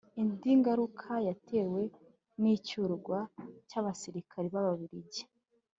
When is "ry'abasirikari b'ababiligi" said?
3.65-5.23